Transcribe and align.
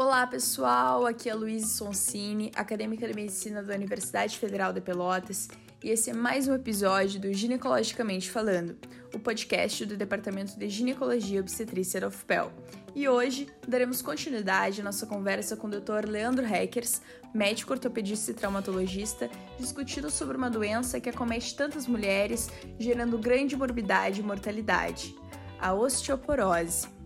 Olá 0.00 0.26
pessoal, 0.26 1.04
aqui 1.04 1.28
é 1.28 1.34
Luiz 1.34 1.72
Sonsini, 1.72 2.50
acadêmica 2.56 3.06
de 3.06 3.12
medicina 3.12 3.62
da 3.62 3.74
Universidade 3.74 4.38
Federal 4.38 4.72
de 4.72 4.80
Pelotas, 4.80 5.46
e 5.84 5.90
esse 5.90 6.08
é 6.08 6.14
mais 6.14 6.48
um 6.48 6.54
episódio 6.54 7.20
do 7.20 7.30
Ginecologicamente 7.34 8.30
Falando, 8.30 8.78
o 9.14 9.18
podcast 9.18 9.84
do 9.84 9.98
Departamento 9.98 10.58
de 10.58 10.70
Ginecologia 10.70 11.36
e 11.36 11.40
Obstetrícia 11.40 12.00
da 12.00 12.08
UFPEL. 12.08 12.50
E 12.94 13.06
hoje 13.10 13.46
daremos 13.68 14.00
continuidade 14.00 14.80
à 14.80 14.84
nossa 14.84 15.04
conversa 15.04 15.54
com 15.54 15.66
o 15.66 15.70
Dr. 15.70 16.08
Leandro 16.08 16.46
Heckers, 16.46 17.02
médico 17.34 17.74
ortopedista 17.74 18.30
e 18.30 18.34
traumatologista, 18.34 19.28
discutindo 19.58 20.10
sobre 20.10 20.34
uma 20.34 20.48
doença 20.48 20.98
que 20.98 21.10
acomete 21.10 21.54
tantas 21.54 21.86
mulheres, 21.86 22.48
gerando 22.78 23.18
grande 23.18 23.54
morbidade 23.54 24.20
e 24.20 24.24
mortalidade, 24.24 25.14
a 25.60 25.74
osteoporose. 25.74 26.99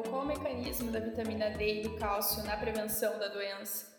Qual 0.00 0.22
o 0.22 0.26
mecanismo 0.26 0.90
da 0.90 1.00
vitamina 1.00 1.50
D 1.50 1.80
e 1.80 1.82
do 1.82 1.96
cálcio 1.96 2.42
na 2.44 2.56
prevenção 2.56 3.18
da 3.18 3.28
doença? 3.28 3.92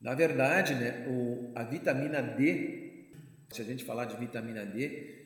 Na 0.00 0.14
verdade, 0.14 0.74
né, 0.74 1.06
o, 1.08 1.52
a 1.54 1.64
vitamina 1.64 2.22
D, 2.22 3.10
se 3.50 3.60
a 3.60 3.64
gente 3.64 3.84
falar 3.84 4.06
de 4.06 4.16
vitamina 4.16 4.64
D, 4.64 5.18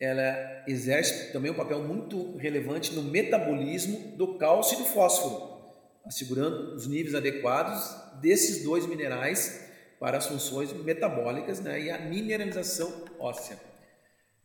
ela 0.00 0.64
exerce 0.66 1.32
também 1.32 1.50
um 1.50 1.54
papel 1.54 1.82
muito 1.82 2.36
relevante 2.36 2.94
no 2.94 3.02
metabolismo 3.02 4.16
do 4.16 4.36
cálcio 4.36 4.74
e 4.74 4.82
do 4.82 4.88
fósforo, 4.88 5.70
assegurando 6.04 6.74
os 6.74 6.86
níveis 6.86 7.14
adequados 7.14 7.94
desses 8.20 8.64
dois 8.64 8.86
minerais 8.86 9.64
para 10.00 10.18
as 10.18 10.26
funções 10.26 10.72
metabólicas 10.72 11.60
né, 11.60 11.80
e 11.80 11.90
a 11.90 11.98
mineralização 11.98 13.04
óssea. 13.18 13.75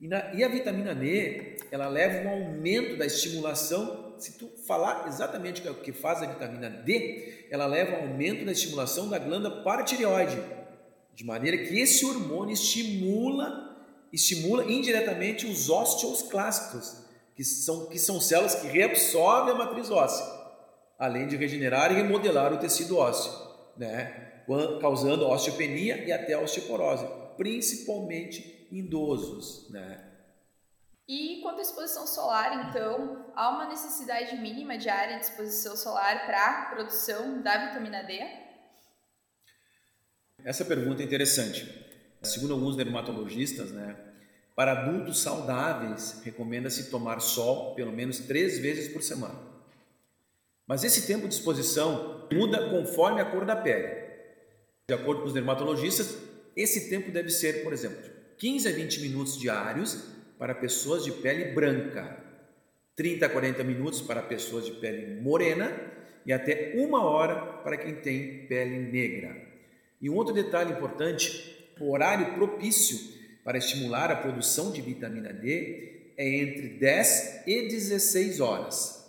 E, 0.02 0.08
na, 0.08 0.34
e, 0.34 0.44
a 0.44 0.48
vitamina 0.48 0.96
D, 0.96 1.58
ela 1.70 1.88
leva 1.88 2.28
um 2.28 2.32
aumento 2.32 2.98
da 2.98 3.05
estimulação. 3.05 4.16
Se 4.17 4.34
tu 4.34 4.50
falar 4.66 5.08
exatamente 5.08 5.67
o 5.67 5.75
que 5.75 5.94
faz 5.94 6.23
a 6.23 6.25
vitamina 6.25 6.72
D, 6.72 7.45
ela 7.52 7.67
leva 7.67 7.98
um 7.98 8.09
aumento 8.09 8.44
da 8.44 8.52
estimulação 8.52 9.08
da 9.08 9.20
glândula 9.20 9.64
paratireoide, 9.64 10.42
de 11.14 11.23
maneira 11.23 11.56
que 11.59 11.80
esse 11.80 12.03
hormônio 12.03 12.53
estimula, 12.53 13.78
estimula 14.12 14.66
indiretamente 14.66 15.45
os 15.45 15.70
osteoclastos, 15.70 17.06
que 17.36 17.44
são, 17.44 17.86
que 17.86 18.00
são 18.00 18.20
células 18.20 18.56
que 18.56 18.68
reabsorvem 18.68 19.53
a 19.53 19.58
matriz 19.58 19.92
óssea, 19.92 20.25
além 20.97 21.28
de 21.28 21.36
regenerar 21.36 21.92
e 21.92 21.95
remodelar 21.95 22.52
o 22.52 22.58
tecido 22.58 22.97
ósseo, 22.97 23.31
né? 23.78 24.30
causando 24.81 25.28
osteopenia 25.28 26.03
e 26.06 26.12
até 26.12 26.36
osteoporose, 26.38 27.06
principalmente 27.38 28.61
idosos, 28.72 29.69
né? 29.69 30.08
E 31.08 31.41
quanto 31.41 31.59
à 31.59 31.61
exposição 31.61 32.08
solar, 32.08 32.69
então, 32.69 33.25
há 33.36 33.50
uma 33.50 33.67
necessidade 33.67 34.38
mínima 34.38 34.78
de 34.78 34.88
área 34.88 35.17
de 35.17 35.25
exposição 35.25 35.75
solar 35.75 36.25
para 36.25 36.45
a 36.45 36.66
produção 36.69 37.41
da 37.41 37.67
vitamina 37.67 38.02
D? 38.03 38.19
Essa 40.44 40.63
pergunta 40.63 41.02
é 41.02 41.05
interessante. 41.05 41.86
Segundo 42.23 42.53
alguns 42.53 42.75
dermatologistas, 42.75 43.72
né, 43.72 43.97
para 44.55 44.72
adultos 44.72 45.19
saudáveis, 45.19 46.22
recomenda-se 46.23 46.89
tomar 46.89 47.19
sol 47.19 47.75
pelo 47.75 47.91
menos 47.91 48.19
três 48.19 48.59
vezes 48.59 48.94
por 48.94 49.03
semana. 49.03 49.39
Mas 50.66 50.83
esse 50.83 51.08
tempo 51.08 51.28
de 51.28 51.33
exposição 51.33 52.28
muda 52.31 52.69
conforme 52.69 53.19
a 53.19 53.25
cor 53.25 53.44
da 53.44 53.56
pele. 53.56 54.02
De 54.88 54.94
acordo 54.94 55.22
com 55.22 55.28
os 55.28 55.33
dermatologistas, 55.33 56.17
esse 56.56 56.89
tempo 56.89 57.11
deve 57.11 57.30
ser, 57.30 57.63
por 57.63 57.73
exemplo, 57.73 58.20
15 58.42 58.70
a 58.70 58.72
20 58.72 59.02
minutos 59.02 59.38
diários 59.38 60.03
para 60.39 60.56
pessoas 60.56 61.03
de 61.03 61.11
pele 61.11 61.53
branca, 61.53 62.17
30 62.95 63.28
a 63.28 63.30
40 63.30 63.64
minutos 63.64 64.02
para 64.02 64.20
pessoas 64.23 64.66
de 64.66 64.72
pele 64.72 65.22
morena 65.22 65.72
e 66.25 66.34
até 66.34 66.73
uma 66.75 67.06
hora 67.06 67.36
para 67.62 67.78
quem 67.78 67.94
tem 67.97 68.47
pele 68.47 68.79
negra. 68.79 69.40
E 70.02 70.09
um 70.09 70.16
outro 70.16 70.34
detalhe 70.34 70.72
importante: 70.72 71.72
o 71.79 71.91
horário 71.91 72.34
propício 72.34 72.97
para 73.44 73.59
estimular 73.59 74.09
a 74.09 74.16
produção 74.16 74.72
de 74.72 74.81
vitamina 74.81 75.31
D 75.31 76.13
é 76.18 76.28
entre 76.28 76.79
10 76.79 77.44
e 77.46 77.68
16 77.68 78.40
horas. 78.40 79.08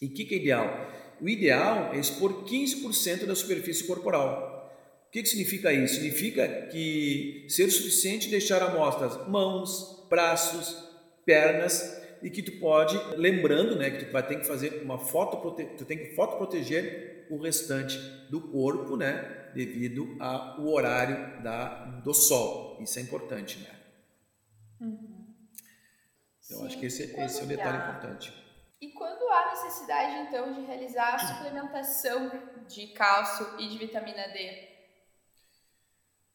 E 0.00 0.06
o 0.06 0.14
que, 0.14 0.24
que 0.24 0.34
é 0.34 0.38
ideal? 0.38 0.92
O 1.20 1.28
ideal 1.28 1.92
é 1.92 1.98
expor 1.98 2.46
15% 2.46 3.26
da 3.26 3.34
superfície 3.34 3.84
corporal, 3.84 4.47
que, 5.18 5.22
que 5.22 5.28
significa 5.28 5.72
isso? 5.72 5.94
Significa 5.94 6.66
que 6.68 7.44
ser 7.48 7.70
suficiente 7.70 8.30
deixar 8.30 8.62
amostras 8.62 9.26
mãos, 9.28 10.06
braços, 10.08 10.88
pernas 11.24 11.96
e 12.22 12.30
que 12.30 12.42
tu 12.42 12.52
pode, 12.58 12.96
lembrando, 13.16 13.76
né, 13.76 13.90
que 13.90 14.04
tu 14.04 14.12
vai 14.12 14.26
ter 14.26 14.36
que 14.36 14.46
fazer 14.46 14.82
uma 14.82 14.98
foto, 14.98 15.36
tu 15.76 15.84
tem 15.84 15.98
que 15.98 16.14
fotoproteger 16.14 17.26
o 17.30 17.38
restante 17.38 17.98
do 18.30 18.40
corpo, 18.40 18.96
né, 18.96 19.50
devido 19.54 20.16
ao 20.20 20.66
horário 20.66 21.42
da, 21.42 21.84
do 22.02 22.14
sol. 22.14 22.78
Isso 22.80 22.98
é 22.98 23.02
importante, 23.02 23.58
né? 23.58 23.70
Uhum. 24.80 25.34
Eu 26.50 26.58
Sim. 26.58 26.66
acho 26.66 26.78
que 26.78 26.86
esse, 26.86 27.02
esse 27.02 27.40
é 27.40 27.44
o 27.44 27.46
detalhe 27.46 27.76
há... 27.76 27.90
importante. 27.90 28.32
E 28.80 28.92
quando 28.92 29.28
há 29.28 29.50
necessidade, 29.50 30.28
então, 30.28 30.54
de 30.54 30.60
realizar 30.62 31.14
a 31.14 31.18
suplementação 31.18 32.30
de 32.68 32.86
cálcio 32.88 33.60
e 33.60 33.68
de 33.68 33.78
vitamina 33.78 34.28
D? 34.28 34.67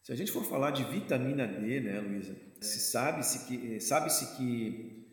Se 0.03 0.11
a 0.11 0.15
gente 0.15 0.31
for 0.31 0.43
falar 0.43 0.71
de 0.71 0.83
vitamina 0.83 1.47
D, 1.47 1.79
né, 1.79 1.97
Luísa, 2.01 2.35
se 2.59 2.79
sabe-se 2.91 3.47
que, 3.47 3.79
sabe-se 3.79 4.35
que 4.35 5.07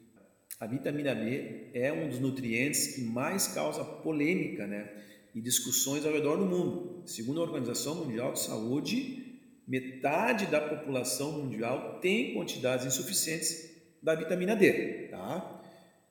a 0.59 0.67
vitamina 0.67 1.15
D 1.15 1.71
é 1.73 1.93
um 1.93 2.09
dos 2.09 2.19
nutrientes 2.19 2.97
que 2.97 3.05
mais 3.05 3.47
causa 3.47 3.84
polêmica 3.84 4.67
né, 4.67 4.91
e 5.33 5.41
discussões 5.41 6.05
ao 6.05 6.12
redor 6.12 6.39
do 6.39 6.45
mundo. 6.45 7.05
Segundo 7.06 7.41
a 7.41 7.45
Organização 7.45 8.05
Mundial 8.05 8.33
de 8.33 8.41
Saúde, 8.41 9.41
metade 9.65 10.47
da 10.47 10.61
população 10.61 11.45
mundial 11.45 12.01
tem 12.01 12.34
quantidades 12.34 12.84
insuficientes 12.84 13.71
da 14.03 14.17
vitamina 14.17 14.57
D, 14.57 15.07
tá? 15.09 15.62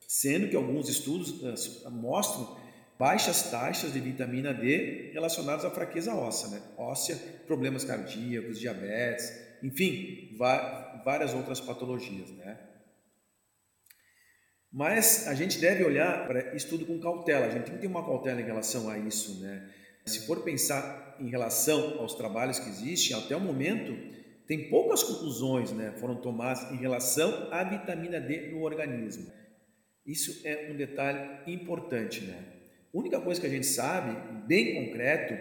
sendo 0.08 0.48
que 0.48 0.56
alguns 0.56 0.88
estudos 0.88 1.42
uh, 1.42 1.90
mostram 1.90 2.56
baixas 3.00 3.50
taxas 3.50 3.94
de 3.94 3.98
vitamina 3.98 4.52
D 4.52 5.10
relacionadas 5.14 5.64
à 5.64 5.70
fraqueza 5.70 6.14
óssea, 6.14 6.48
né? 6.48 6.62
óssea, 6.76 7.16
problemas 7.46 7.82
cardíacos, 7.82 8.60
diabetes, 8.60 9.32
enfim, 9.62 10.36
várias 11.02 11.32
outras 11.32 11.62
patologias. 11.62 12.28
Né? 12.32 12.58
Mas 14.70 15.26
a 15.26 15.34
gente 15.34 15.58
deve 15.58 15.82
olhar 15.82 16.26
para 16.26 16.54
isso 16.54 16.68
tudo 16.68 16.84
com 16.84 17.00
cautela, 17.00 17.46
a 17.46 17.48
gente 17.48 17.64
tem 17.64 17.74
que 17.76 17.80
ter 17.80 17.86
uma 17.86 18.04
cautela 18.04 18.38
em 18.38 18.44
relação 18.44 18.90
a 18.90 18.98
isso. 18.98 19.40
Né? 19.40 19.66
Se 20.04 20.26
for 20.26 20.42
pensar 20.42 21.16
em 21.18 21.30
relação 21.30 22.00
aos 22.00 22.14
trabalhos 22.14 22.58
que 22.58 22.68
existem, 22.68 23.16
até 23.16 23.34
o 23.34 23.40
momento, 23.40 23.96
tem 24.46 24.68
poucas 24.68 25.02
conclusões 25.02 25.72
né, 25.72 25.94
foram 25.98 26.16
tomadas 26.16 26.70
em 26.70 26.76
relação 26.76 27.48
à 27.50 27.64
vitamina 27.64 28.20
D 28.20 28.50
no 28.50 28.60
organismo. 28.60 29.32
Isso 30.04 30.46
é 30.46 30.70
um 30.70 30.76
detalhe 30.76 31.50
importante, 31.50 32.20
né? 32.24 32.59
A 32.92 32.98
única 32.98 33.20
coisa 33.20 33.40
que 33.40 33.46
a 33.46 33.50
gente 33.50 33.66
sabe, 33.66 34.16
bem 34.46 34.86
concreto, 34.86 35.34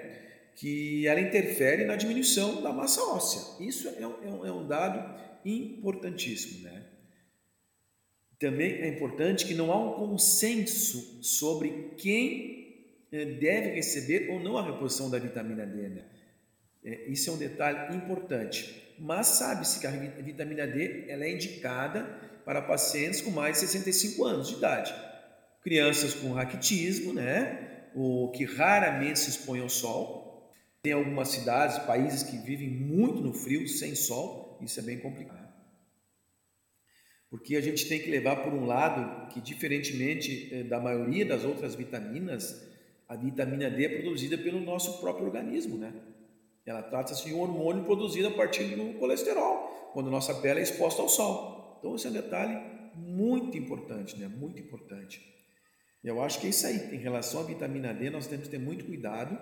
que 0.56 1.08
ela 1.08 1.20
interfere 1.20 1.86
na 1.86 1.96
diminuição 1.96 2.62
da 2.62 2.72
massa 2.72 3.02
óssea. 3.02 3.66
Isso 3.66 3.88
é 3.88 4.06
um, 4.06 4.46
é 4.46 4.52
um 4.52 4.66
é 4.66 4.68
dado 4.68 5.20
importantíssimo. 5.44 6.64
Né? 6.64 6.84
Também 8.38 8.74
é 8.74 8.88
importante 8.88 9.46
que 9.46 9.56
não 9.56 9.72
há 9.72 9.78
um 9.78 9.94
consenso 9.94 11.24
sobre 11.24 11.94
quem 11.98 13.06
eh, 13.12 13.26
deve 13.26 13.72
receber 13.72 14.30
ou 14.30 14.40
não 14.40 14.58
a 14.58 14.66
reposição 14.66 15.10
da 15.10 15.18
vitamina 15.18 15.66
D. 15.66 15.90
Né? 15.90 16.04
É, 16.84 17.10
isso 17.10 17.30
é 17.30 17.34
um 17.34 17.38
detalhe 17.38 17.96
importante. 17.96 18.94
Mas 19.00 19.28
sabe-se 19.28 19.80
que 19.80 19.88
a 19.88 19.92
vitamina 19.92 20.68
D 20.68 21.06
ela 21.08 21.24
é 21.24 21.32
indicada 21.32 22.04
para 22.46 22.62
pacientes 22.62 23.22
com 23.22 23.32
mais 23.32 23.56
de 23.56 23.68
65 23.68 24.26
anos 24.26 24.50
de 24.50 24.56
idade 24.56 25.09
crianças 25.70 26.16
com 26.16 26.32
raquitismo, 26.32 27.14
né? 27.14 27.90
O 27.94 28.32
que 28.32 28.44
raramente 28.44 29.20
se 29.20 29.30
expõe 29.30 29.60
ao 29.60 29.70
sol. 29.70 30.50
Tem 30.82 30.94
algumas 30.94 31.28
cidades, 31.28 31.78
países 31.80 32.24
que 32.24 32.38
vivem 32.38 32.70
muito 32.70 33.22
no 33.22 33.34
frio, 33.34 33.68
sem 33.68 33.94
sol, 33.94 34.58
isso 34.62 34.80
é 34.80 34.84
bem 34.84 34.98
complicado. 34.98 35.48
Porque 37.30 37.56
a 37.56 37.62
gente 37.62 37.88
tem 37.88 38.00
que 38.00 38.10
levar 38.10 38.38
por 38.38 38.52
um 38.52 38.66
lado 38.66 39.32
que, 39.32 39.40
diferentemente 39.40 40.50
eh, 40.52 40.64
da 40.64 40.80
maioria 40.80 41.24
das 41.24 41.44
outras 41.44 41.76
vitaminas, 41.76 42.68
a 43.08 43.16
vitamina 43.16 43.70
D 43.70 43.86
é 43.86 43.90
produzida 43.90 44.38
pelo 44.40 44.60
nosso 44.60 45.00
próprio 45.00 45.28
organismo, 45.28 45.78
né? 45.78 45.94
Ela 46.66 46.82
trata-se 46.82 47.26
de 47.26 47.34
um 47.34 47.42
hormônio 47.42 47.84
produzido 47.84 48.30
a 48.30 48.32
partir 48.32 48.76
do 48.76 48.98
colesterol, 48.98 49.92
quando 49.94 50.10
nossa 50.10 50.34
pele 50.34 50.62
é 50.62 50.64
exposta 50.64 51.02
ao 51.02 51.10
sol. 51.10 51.78
Então, 51.78 51.96
esse 51.96 52.08
é 52.08 52.10
um 52.10 52.14
detalhe 52.14 52.58
muito 52.96 53.56
importante, 53.56 54.18
né? 54.18 54.28
Muito 54.28 54.60
importante. 54.60 55.39
Eu 56.04 56.22
acho 56.22 56.40
que 56.40 56.48
é 56.48 56.50
isso 56.50 56.66
aí. 56.66 56.96
Em 56.96 57.00
relação 57.00 57.42
à 57.42 57.44
vitamina 57.44 57.94
D, 57.94 58.10
nós 58.10 58.28
temos 58.28 58.46
que 58.46 58.52
ter 58.52 58.60
muito 58.60 58.86
cuidado 58.86 59.38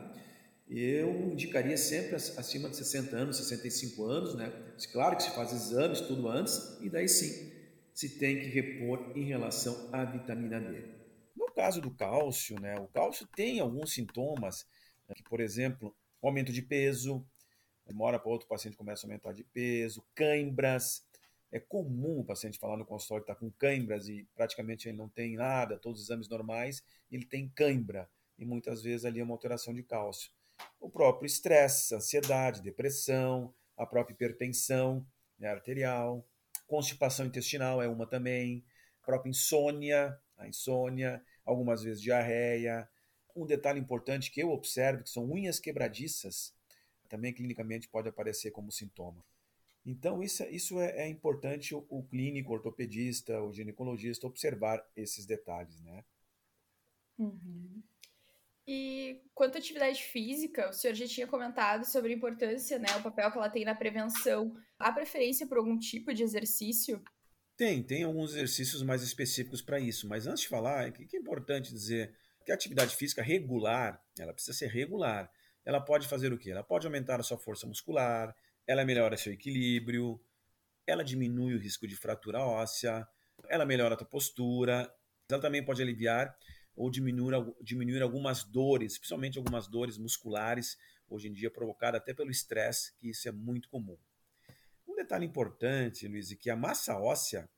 eu 0.70 1.32
indicaria 1.32 1.78
sempre 1.78 2.16
acima 2.16 2.70
de 2.70 2.76
60 2.76 3.16
anos, 3.16 3.38
65 3.38 4.04
anos, 4.04 4.36
né? 4.36 4.52
Claro 4.92 5.16
que 5.16 5.24
se 5.24 5.32
faz 5.32 5.54
exames 5.54 6.02
tudo 6.02 6.28
antes 6.28 6.78
e 6.82 6.90
daí 6.90 7.08
sim 7.08 7.54
se 7.94 8.20
tem 8.20 8.40
que 8.40 8.48
repor 8.48 9.14
em 9.16 9.24
relação 9.24 9.90
à 9.94 10.04
vitamina 10.04 10.60
D. 10.60 10.84
No 11.36 11.52
caso 11.54 11.80
do 11.82 11.90
cálcio, 11.90 12.60
né? 12.60 12.76
O 12.76 12.88
cálcio 12.88 13.26
tem 13.36 13.60
alguns 13.60 13.94
sintomas, 13.94 14.68
né, 15.08 15.16
que, 15.16 15.24
por 15.24 15.40
exemplo, 15.40 15.96
aumento 16.22 16.52
de 16.52 16.62
peso, 16.62 17.26
hora 17.98 18.20
para 18.20 18.30
outro 18.30 18.48
paciente 18.48 18.76
começa 18.76 19.06
a 19.06 19.10
aumentar 19.10 19.32
de 19.32 19.46
peso, 19.46 20.06
cãibras. 20.14 21.07
É 21.58 21.60
comum 21.60 22.20
o 22.20 22.24
paciente 22.24 22.60
falar 22.60 22.78
no 22.78 22.86
consultório 22.86 23.26
que 23.26 23.32
está 23.32 23.40
com 23.40 23.52
cãibras 23.52 24.08
e 24.08 24.28
praticamente 24.36 24.88
ele 24.88 24.98
não 24.98 25.10
tem 25.10 25.36
nada, 25.36 25.78
todos 25.78 26.02
os 26.02 26.08
exames 26.08 26.30
normais, 26.30 26.84
ele 27.12 27.26
tem 27.26 27.50
cãibra 27.50 28.10
e 28.38 28.46
muitas 28.46 28.84
vezes 28.84 29.06
ali 29.06 29.20
é 29.20 29.24
uma 29.24 29.34
alteração 29.34 29.74
de 29.74 29.84
cálcio 29.84 30.32
o 30.80 30.90
próprio 30.90 31.26
estresse, 31.26 31.96
ansiedade, 31.96 32.62
depressão, 32.62 33.54
a 33.76 33.86
própria 33.86 34.14
hipertensão 34.14 35.06
né, 35.38 35.50
arterial, 35.50 36.26
constipação 36.66 37.26
intestinal 37.26 37.82
é 37.82 37.88
uma 37.88 38.06
também, 38.06 38.64
a 39.02 39.06
própria 39.06 39.30
insônia, 39.30 40.20
a 40.38 40.48
insônia, 40.48 41.24
algumas 41.46 41.84
vezes 41.84 42.02
diarreia. 42.02 42.88
Um 43.36 43.46
detalhe 43.46 43.80
importante 43.80 44.32
que 44.32 44.42
eu 44.42 44.50
observo 44.50 45.04
que 45.04 45.10
são 45.10 45.30
unhas 45.30 45.60
quebradiças, 45.60 46.54
também 47.08 47.34
clinicamente 47.34 47.88
pode 47.88 48.10
aparecer 48.10 48.52
como 48.52 48.72
sintoma. 48.72 49.24
Então, 49.88 50.22
isso, 50.22 50.44
isso 50.44 50.82
é, 50.82 51.06
é 51.06 51.08
importante 51.08 51.74
o, 51.74 51.88
o, 51.90 52.04
clínico, 52.04 52.52
o 52.52 52.54
ortopedista, 52.54 53.42
o 53.42 53.54
ginecologista 53.54 54.28
observar 54.28 54.86
esses 54.98 55.26
detalhes, 55.26 55.80
né? 55.80 56.04
Uhum. 57.18 57.82
E 58.68 59.22
quanto 59.34 59.56
à 59.56 59.60
atividade 59.60 60.04
física, 60.04 60.70
o 60.70 60.74
senhor 60.74 60.94
já 60.94 61.08
tinha 61.08 61.26
comentado 61.26 61.86
sobre 61.86 62.12
a 62.12 62.16
importância, 62.18 62.78
né, 62.78 62.88
o 62.98 63.02
papel 63.02 63.32
que 63.32 63.38
ela 63.38 63.50
tem 63.50 63.64
na 63.64 63.74
prevenção. 63.74 64.54
Há 64.78 64.92
preferência 64.92 65.48
por 65.48 65.58
algum 65.58 65.80
tipo 65.80 66.14
de 66.14 66.22
exercício? 66.22 67.02
Tem, 67.56 67.82
tem 67.82 68.04
alguns 68.04 68.32
exercícios 68.32 68.84
mais 68.84 69.02
específicos 69.02 69.62
para 69.62 69.80
isso. 69.80 70.06
Mas 70.06 70.28
antes 70.28 70.42
de 70.42 70.50
falar, 70.50 70.90
o 70.90 70.92
que 70.92 71.16
é 71.16 71.20
importante 71.20 71.72
dizer 71.72 72.14
que 72.46 72.52
a 72.52 72.56
atividade 72.56 72.94
física 72.94 73.24
regular, 73.24 74.04
ela 74.20 74.34
precisa 74.34 74.58
ser 74.58 74.68
regular. 74.68 75.32
Ela 75.64 75.80
pode 75.80 76.10
fazer 76.10 76.34
o 76.34 76.38
quê? 76.38 76.52
Ela 76.52 76.64
pode 76.64 76.86
aumentar 76.86 77.22
a 77.22 77.24
sua 77.24 77.38
força 77.38 77.66
muscular, 77.66 78.36
ela 78.68 78.84
melhora 78.84 79.18
seu 79.18 79.32
equilíbrio, 79.32 80.22
ela 80.86 81.04
diminui 81.04 81.56
o 81.56 81.60
risco 81.60 81.88
de 81.88 81.96
fratura 81.96 82.40
óssea, 82.42 83.08
ela 83.50 83.66
melhora 83.66 83.94
a 83.96 83.98
tua 83.98 84.08
postura, 84.08 84.94
ela 85.30 85.42
também 85.42 85.64
pode 85.64 85.82
aliviar 85.82 86.38
ou 86.76 86.92
diminuir, 86.92 87.34
diminuir 87.62 88.02
algumas 88.02 88.44
dores, 88.44 88.98
principalmente 88.98 89.38
algumas 89.38 89.68
dores 89.68 89.98
musculares, 89.98 90.78
hoje 91.10 91.28
em 91.28 91.34
dia 91.34 91.50
provocada 91.50 91.98
até 91.98 92.14
pelo 92.14 92.30
estresse, 92.30 92.94
que 92.98 93.10
isso 93.10 93.28
é 93.28 93.32
muito 93.32 93.70
comum. 93.70 93.98
Um 94.88 94.96
detalhe 94.96 95.26
importante, 95.26 96.08
Luiz, 96.08 96.32
é 96.32 96.36
que 96.36 96.50
a 96.50 96.56
massa 96.56 96.98
óssea 96.98 97.50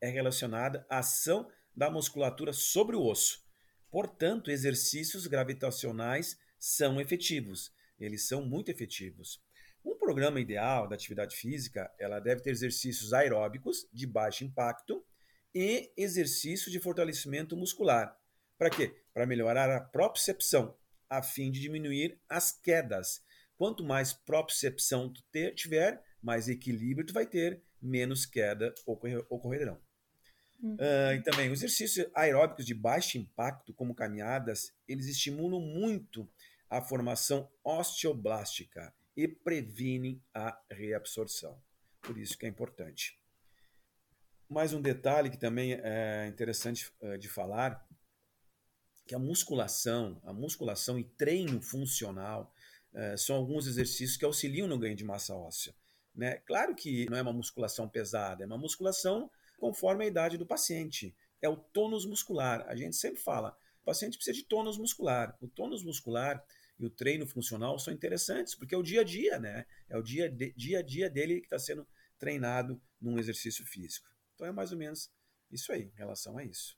é 0.00 0.08
relacionada 0.08 0.86
à 0.88 0.98
ação 0.98 1.50
da 1.74 1.90
musculatura 1.90 2.52
sobre 2.52 2.96
o 2.96 3.04
osso. 3.04 3.42
Portanto, 3.90 4.50
exercícios 4.50 5.26
gravitacionais 5.26 6.38
são 6.58 7.00
efetivos. 7.00 7.72
Eles 7.98 8.26
são 8.26 8.44
muito 8.44 8.70
efetivos. 8.70 9.40
Um 9.84 9.96
programa 9.96 10.40
ideal 10.40 10.86
da 10.86 10.94
atividade 10.94 11.36
física, 11.36 11.90
ela 11.98 12.20
deve 12.20 12.40
ter 12.40 12.50
exercícios 12.50 13.12
aeróbicos 13.12 13.88
de 13.92 14.06
baixo 14.06 14.44
impacto 14.44 15.04
e 15.54 15.92
exercícios 15.96 16.70
de 16.70 16.78
fortalecimento 16.78 17.56
muscular. 17.56 18.16
Para 18.56 18.70
quê? 18.70 18.94
Para 19.12 19.26
melhorar 19.26 19.70
a 19.70 19.80
propriocepção, 19.80 20.76
a 21.10 21.22
fim 21.22 21.50
de 21.50 21.60
diminuir 21.60 22.18
as 22.28 22.52
quedas. 22.52 23.24
Quanto 23.56 23.84
mais 23.84 24.12
propriocepção 24.12 25.12
tu 25.12 25.22
ter, 25.32 25.54
tiver, 25.54 26.02
mais 26.22 26.48
equilíbrio 26.48 27.06
tu 27.06 27.12
vai 27.12 27.26
ter, 27.26 27.60
menos 27.80 28.24
queda 28.24 28.72
ocorrerão. 28.86 29.80
Uhum. 30.62 30.74
Uh, 30.74 31.14
e 31.16 31.22
também, 31.22 31.50
os 31.50 31.58
exercícios 31.58 32.06
aeróbicos 32.14 32.64
de 32.64 32.72
baixo 32.72 33.18
impacto, 33.18 33.74
como 33.74 33.96
caminhadas, 33.96 34.72
eles 34.86 35.06
estimulam 35.06 35.60
muito 35.60 36.30
a 36.70 36.80
formação 36.80 37.50
osteoblástica 37.64 38.94
e 39.16 39.28
previnem 39.28 40.22
a 40.34 40.58
reabsorção. 40.70 41.60
Por 42.00 42.18
isso 42.18 42.36
que 42.36 42.46
é 42.46 42.48
importante. 42.48 43.18
Mais 44.48 44.72
um 44.72 44.82
detalhe 44.82 45.30
que 45.30 45.38
também 45.38 45.74
é 45.74 46.26
interessante 46.26 46.92
uh, 47.00 47.16
de 47.16 47.28
falar 47.28 47.86
que 49.06 49.14
a 49.14 49.18
musculação, 49.18 50.20
a 50.24 50.32
musculação 50.32 50.98
e 50.98 51.04
treino 51.04 51.60
funcional 51.60 52.52
uh, 52.92 53.16
são 53.16 53.36
alguns 53.36 53.66
exercícios 53.66 54.16
que 54.16 54.24
auxiliam 54.24 54.66
no 54.66 54.78
ganho 54.78 54.96
de 54.96 55.04
massa 55.04 55.34
óssea. 55.34 55.74
Né? 56.14 56.36
Claro 56.46 56.74
que 56.74 57.06
não 57.08 57.16
é 57.16 57.22
uma 57.22 57.32
musculação 57.32 57.88
pesada, 57.88 58.44
é 58.44 58.46
uma 58.46 58.58
musculação 58.58 59.30
conforme 59.58 60.04
a 60.04 60.08
idade 60.08 60.36
do 60.36 60.46
paciente. 60.46 61.16
É 61.40 61.48
o 61.48 61.56
tônus 61.56 62.04
muscular. 62.04 62.64
A 62.68 62.76
gente 62.76 62.96
sempre 62.96 63.20
fala, 63.20 63.56
o 63.80 63.84
paciente 63.84 64.16
precisa 64.16 64.36
de 64.36 64.44
tônus 64.44 64.76
muscular. 64.76 65.36
O 65.40 65.48
tônus 65.48 65.82
muscular 65.82 66.44
e 66.78 66.86
o 66.86 66.90
treino 66.90 67.26
funcional 67.26 67.78
são 67.78 67.92
interessantes, 67.92 68.54
porque 68.54 68.74
é 68.74 68.78
o 68.78 68.82
dia 68.82 69.02
a 69.02 69.04
dia, 69.04 69.38
né? 69.38 69.66
É 69.88 69.96
o 69.96 70.02
dia, 70.02 70.28
de, 70.28 70.52
dia 70.54 70.80
a 70.80 70.82
dia 70.82 71.08
dele 71.08 71.40
que 71.40 71.46
está 71.46 71.58
sendo 71.58 71.86
treinado 72.18 72.80
num 73.00 73.18
exercício 73.18 73.64
físico. 73.64 74.08
Então 74.34 74.46
é 74.46 74.52
mais 74.52 74.72
ou 74.72 74.78
menos 74.78 75.12
isso 75.50 75.72
aí, 75.72 75.84
em 75.84 75.96
relação 75.96 76.38
a 76.38 76.44
isso. 76.44 76.76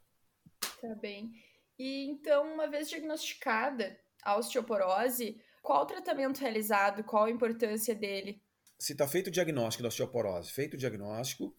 Tá 0.81 0.95
bem. 0.95 1.33
E 1.79 2.05
então, 2.07 2.53
uma 2.53 2.69
vez 2.69 2.89
diagnosticada 2.89 3.99
a 4.23 4.37
osteoporose, 4.37 5.41
qual 5.63 5.83
o 5.83 5.87
tratamento 5.87 6.39
realizado? 6.39 7.05
Qual 7.05 7.25
a 7.25 7.31
importância 7.31 7.95
dele? 7.95 8.43
Se 8.79 8.93
está 8.93 9.07
feito 9.07 9.29
o 9.29 9.31
diagnóstico 9.31 9.83
da 9.83 9.89
osteoporose, 9.89 10.53
feito 10.53 10.75
o 10.75 10.79
diagnóstico, 10.79 11.57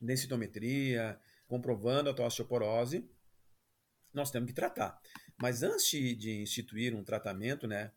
densitometria, 0.00 1.20
comprovando 1.46 2.10
a 2.10 2.14
tua 2.14 2.26
osteoporose, 2.26 3.08
nós 4.12 4.30
temos 4.30 4.48
que 4.48 4.54
tratar. 4.54 5.00
Mas 5.40 5.62
antes 5.62 5.88
de 5.90 6.42
instituir 6.42 6.94
um 6.94 7.02
tratamento, 7.02 7.66
né, 7.66 7.90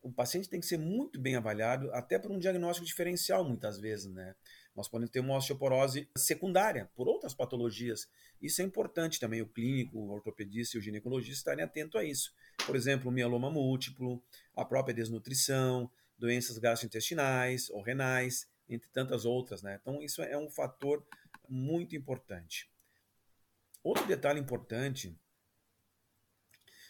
o 0.00 0.12
paciente 0.12 0.48
tem 0.48 0.60
que 0.60 0.66
ser 0.66 0.78
muito 0.78 1.20
bem 1.20 1.34
avaliado, 1.34 1.92
até 1.92 2.18
por 2.18 2.30
um 2.30 2.38
diagnóstico 2.38 2.86
diferencial, 2.86 3.44
muitas 3.44 3.78
vezes, 3.80 4.06
né? 4.12 4.34
Nós 4.74 4.88
podemos 4.88 5.10
ter 5.10 5.18
uma 5.18 5.36
osteoporose 5.36 6.08
secundária 6.16 6.88
por 6.94 7.08
outras 7.08 7.34
patologias. 7.34 8.08
Isso 8.40 8.62
é 8.62 8.64
importante 8.64 9.18
também, 9.18 9.42
o 9.42 9.48
clínico, 9.48 9.98
o 9.98 10.10
ortopedista 10.10 10.76
e 10.76 10.80
o 10.80 10.82
ginecologista 10.82 11.34
estarem 11.34 11.64
atentos 11.64 12.00
a 12.00 12.04
isso. 12.04 12.32
Por 12.64 12.76
exemplo, 12.76 13.10
o 13.10 13.12
mieloma 13.12 13.50
múltiplo, 13.50 14.22
a 14.54 14.64
própria 14.64 14.94
desnutrição, 14.94 15.90
doenças 16.16 16.58
gastrointestinais 16.58 17.68
ou 17.70 17.82
renais, 17.82 18.48
entre 18.68 18.88
tantas 18.90 19.24
outras, 19.24 19.62
né? 19.62 19.80
Então, 19.82 20.00
isso 20.00 20.22
é 20.22 20.38
um 20.38 20.48
fator 20.48 21.04
muito 21.48 21.96
importante. 21.96 22.70
Outro 23.82 24.06
detalhe 24.06 24.38
importante 24.38 25.18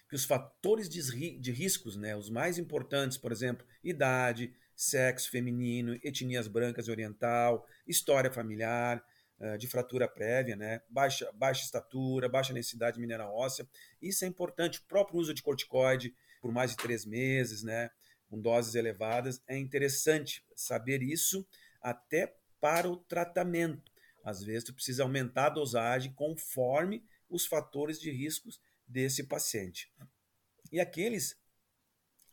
que 0.08 0.14
os 0.14 0.24
fatores 0.24 0.88
de, 0.88 1.38
de 1.38 1.52
riscos, 1.52 1.96
né, 1.96 2.16
os 2.16 2.30
mais 2.30 2.58
importantes, 2.58 3.18
por 3.18 3.30
exemplo, 3.30 3.66
idade, 3.84 4.52
sexo 4.74 5.30
feminino, 5.30 5.98
etnias 6.02 6.48
brancas 6.48 6.88
e 6.88 6.90
oriental, 6.90 7.66
história 7.86 8.30
familiar, 8.30 9.04
de 9.58 9.68
fratura 9.68 10.08
prévia, 10.08 10.56
né? 10.56 10.82
baixa, 10.88 11.30
baixa 11.32 11.64
estatura, 11.64 12.28
baixa 12.28 12.52
necessidade 12.52 12.98
mineral 12.98 13.32
óssea. 13.34 13.68
Isso 14.02 14.24
é 14.24 14.28
importante. 14.28 14.80
O 14.80 14.82
próprio 14.82 15.20
uso 15.20 15.32
de 15.32 15.42
corticoide 15.42 16.12
por 16.40 16.52
mais 16.52 16.72
de 16.72 16.76
três 16.76 17.04
meses, 17.04 17.62
né? 17.62 17.90
com 18.28 18.40
doses 18.40 18.74
elevadas, 18.74 19.40
é 19.46 19.56
interessante 19.56 20.44
saber 20.54 21.02
isso 21.02 21.46
até 21.80 22.36
para 22.60 22.88
o 22.88 22.96
tratamento. 22.96 23.92
Às 24.24 24.42
vezes, 24.42 24.64
tu 24.64 24.74
precisa 24.74 25.04
aumentar 25.04 25.46
a 25.46 25.50
dosagem 25.50 26.12
conforme 26.12 27.04
os 27.30 27.46
fatores 27.46 28.00
de 28.00 28.10
riscos 28.10 28.60
desse 28.88 29.24
paciente. 29.24 29.92
E 30.72 30.80
aqueles 30.80 31.36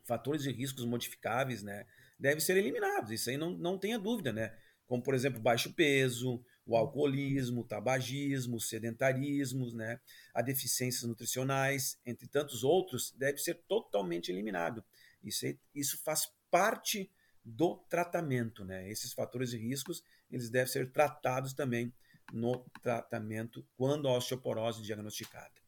fatores 0.06 0.44
de 0.44 0.52
riscos 0.52 0.86
modificáveis, 0.86 1.62
né? 1.62 1.86
devem 2.20 2.40
ser 2.40 2.58
eliminados. 2.58 3.12
Isso 3.12 3.30
aí 3.30 3.38
não, 3.38 3.52
não 3.52 3.78
tenha 3.78 4.00
dúvida, 4.00 4.32
né? 4.32 4.58
Como, 4.88 5.02
por 5.02 5.14
exemplo, 5.14 5.42
baixo 5.42 5.74
peso, 5.74 6.44
o 6.66 6.76
alcoolismo, 6.76 7.62
o 7.62 7.68
tabagismo, 7.68 8.58
os 8.58 8.70
sedentarismos, 8.70 9.74
né? 9.74 10.00
a 10.34 10.42
deficiências 10.42 11.04
nutricionais, 11.04 12.00
entre 12.06 12.28
tantos 12.28 12.64
outros, 12.64 13.12
deve 13.18 13.38
ser 13.40 13.56
totalmente 13.68 14.32
eliminado. 14.32 14.84
Isso, 15.24 15.46
isso 15.74 16.02
faz 16.04 16.32
parte 16.50 17.12
do 17.44 17.78
tratamento. 17.90 18.64
Né? 18.64 18.90
Esses 18.90 19.14
fatores 19.14 19.52
de 19.52 19.58
riscos 19.58 20.04
eles 20.30 20.50
devem 20.50 20.72
ser 20.72 20.92
tratados 20.92 21.54
também 21.54 21.94
no 22.34 22.66
tratamento 22.82 23.68
quando 23.76 24.08
a 24.08 24.18
osteoporose 24.18 24.82
diagnosticada. 24.82 25.65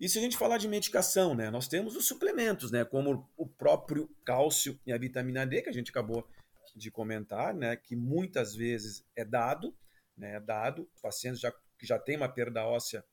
E 0.00 0.08
se 0.08 0.18
a 0.18 0.22
gente 0.22 0.36
falar 0.36 0.58
de 0.58 0.68
medicação, 0.68 1.34
né, 1.34 1.50
nós 1.50 1.66
temos 1.66 1.96
os 1.96 2.06
suplementos, 2.06 2.70
né, 2.70 2.84
como 2.84 3.28
o 3.36 3.46
próprio 3.46 4.08
cálcio 4.24 4.78
e 4.86 4.92
a 4.92 4.98
vitamina 4.98 5.44
D, 5.44 5.62
que 5.62 5.68
a 5.68 5.72
gente 5.72 5.90
acabou 5.90 6.28
de 6.76 6.90
comentar, 6.90 7.52
né, 7.52 7.76
que 7.76 7.96
muitas 7.96 8.54
vezes 8.54 9.04
é 9.16 9.24
dado, 9.24 9.76
né, 10.16 10.36
é 10.36 10.40
dado, 10.40 10.88
pacientes 11.02 11.40
já, 11.40 11.52
que 11.76 11.84
já 11.84 11.98
têm 11.98 12.16
uma 12.16 12.28
perda 12.28 12.64
óssea, 12.64 13.04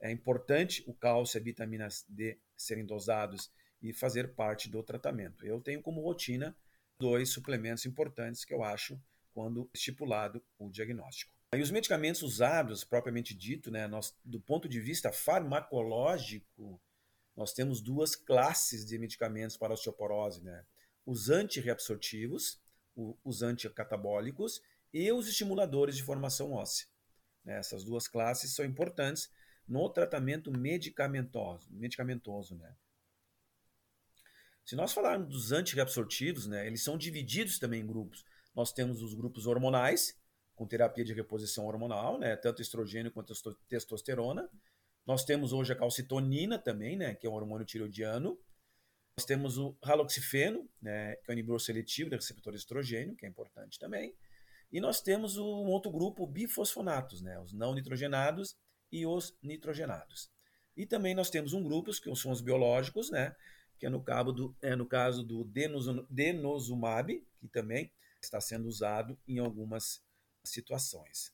é 0.00 0.10
importante 0.10 0.84
o 0.86 0.92
cálcio 0.92 1.38
e 1.38 1.40
a 1.40 1.44
vitamina 1.44 1.88
D 2.08 2.38
serem 2.54 2.84
dosados 2.84 3.50
e 3.80 3.92
fazer 3.92 4.34
parte 4.34 4.68
do 4.68 4.82
tratamento. 4.82 5.46
Eu 5.46 5.60
tenho 5.60 5.80
como 5.80 6.02
rotina 6.02 6.54
dois 6.98 7.30
suplementos 7.30 7.86
importantes 7.86 8.44
que 8.44 8.52
eu 8.52 8.62
acho 8.62 9.00
quando 9.32 9.70
estipulado 9.72 10.42
o 10.58 10.70
diagnóstico. 10.70 11.35
E 11.54 11.60
os 11.62 11.70
medicamentos 11.70 12.22
usados, 12.22 12.84
propriamente 12.84 13.34
dito, 13.34 13.70
né, 13.70 13.86
nós, 13.86 14.16
do 14.24 14.40
ponto 14.40 14.68
de 14.68 14.80
vista 14.80 15.12
farmacológico, 15.12 16.80
nós 17.36 17.52
temos 17.52 17.80
duas 17.80 18.16
classes 18.16 18.84
de 18.84 18.98
medicamentos 18.98 19.56
para 19.56 19.72
osteoporose, 19.72 20.42
né? 20.42 20.64
Os 21.04 21.30
antirreabsortivos, 21.30 22.60
os 23.22 23.42
anticatabólicos 23.42 24.60
e 24.92 25.12
os 25.12 25.28
estimuladores 25.28 25.96
de 25.96 26.02
formação 26.02 26.52
óssea. 26.52 26.88
Né? 27.44 27.58
Essas 27.58 27.84
duas 27.84 28.08
classes 28.08 28.54
são 28.54 28.64
importantes 28.64 29.30
no 29.68 29.88
tratamento 29.88 30.50
medicamentoso, 30.50 31.68
medicamentoso, 31.70 32.56
né? 32.56 32.74
Se 34.64 34.74
nós 34.74 34.92
falarmos 34.92 35.28
dos 35.28 35.52
antirreabsortivos, 35.52 36.46
né, 36.46 36.66
eles 36.66 36.82
são 36.82 36.98
divididos 36.98 37.58
também 37.58 37.82
em 37.82 37.86
grupos. 37.86 38.24
Nós 38.52 38.72
temos 38.72 39.00
os 39.00 39.14
grupos 39.14 39.46
hormonais, 39.46 40.18
com 40.56 40.66
terapia 40.66 41.04
de 41.04 41.12
reposição 41.12 41.66
hormonal, 41.66 42.18
né, 42.18 42.34
tanto 42.34 42.62
estrogênio 42.62 43.12
quanto 43.12 43.34
testosterona. 43.68 44.48
Nós 45.06 45.22
temos 45.22 45.52
hoje 45.52 45.72
a 45.72 45.76
calcitonina 45.76 46.58
também, 46.58 46.96
né, 46.96 47.14
que 47.14 47.26
é 47.26 47.30
um 47.30 47.34
hormônio 47.34 47.66
tiroidiano. 47.66 48.36
Nós 49.16 49.24
temos 49.24 49.58
o 49.58 49.76
haloxifeno, 49.82 50.68
né, 50.80 51.14
que 51.16 51.30
é 51.30 51.32
um 51.32 51.34
inibidor 51.34 51.60
seletivo 51.60 52.10
do 52.10 52.16
receptor 52.16 52.54
estrogênio, 52.54 53.14
que 53.14 53.26
é 53.26 53.28
importante 53.28 53.78
também. 53.78 54.14
E 54.72 54.80
nós 54.80 55.00
temos 55.00 55.36
um 55.36 55.66
outro 55.66 55.92
grupo, 55.92 56.26
bifosfonatos, 56.26 57.20
né, 57.20 57.38
os 57.38 57.52
não 57.52 57.74
nitrogenados 57.74 58.56
e 58.90 59.06
os 59.06 59.36
nitrogenados. 59.42 60.30
E 60.76 60.86
também 60.86 61.14
nós 61.14 61.30
temos 61.30 61.52
um 61.52 61.62
grupo, 61.62 61.90
que 61.92 62.16
são 62.16 62.32
os 62.32 62.40
biológicos, 62.40 63.10
né, 63.10 63.36
que 63.78 63.86
é 63.86 63.90
no, 63.90 64.02
cabo 64.02 64.32
do, 64.32 64.56
é 64.62 64.74
no 64.74 64.86
caso 64.86 65.22
do 65.22 65.44
denosumab, 66.10 67.22
que 67.38 67.48
também 67.48 67.92
está 68.20 68.40
sendo 68.40 68.66
usado 68.66 69.18
em 69.28 69.38
algumas 69.38 70.02
situações. 70.50 71.32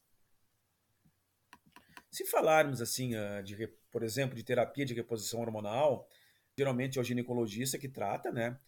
Se 2.10 2.26
falarmos 2.26 2.80
assim, 2.82 3.14
ah, 3.14 3.40
de, 3.40 3.66
por 3.90 4.02
exemplo, 4.02 4.36
de 4.36 4.42
terapia 4.42 4.84
de 4.84 4.94
reposição 4.94 5.40
hormonal, 5.40 6.08
geralmente 6.56 6.98
é 6.98 7.00
o 7.00 7.04
ginecologista 7.04 7.78
que 7.78 7.88
trata, 7.88 8.30
né, 8.30 8.58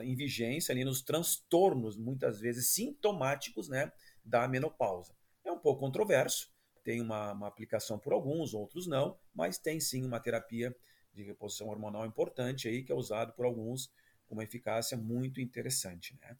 em 0.00 0.14
vigência 0.14 0.72
ali 0.72 0.84
nos 0.84 1.02
transtornos, 1.02 1.96
muitas 1.96 2.40
vezes 2.40 2.70
sintomáticos, 2.70 3.68
né, 3.68 3.92
da 4.24 4.46
menopausa. 4.48 5.14
É 5.44 5.50
um 5.50 5.58
pouco 5.58 5.80
controverso, 5.80 6.52
tem 6.84 7.00
uma, 7.00 7.32
uma 7.32 7.48
aplicação 7.48 7.98
por 7.98 8.12
alguns, 8.12 8.54
outros 8.54 8.86
não, 8.86 9.18
mas 9.34 9.58
tem 9.58 9.80
sim 9.80 10.04
uma 10.04 10.20
terapia 10.20 10.74
de 11.12 11.22
reposição 11.22 11.68
hormonal 11.68 12.06
importante 12.06 12.68
aí 12.68 12.82
que 12.82 12.92
é 12.92 12.94
usado 12.94 13.32
por 13.32 13.44
alguns 13.44 13.90
com 14.26 14.34
uma 14.34 14.44
eficácia 14.44 14.96
muito 14.96 15.40
interessante, 15.40 16.16
né? 16.20 16.36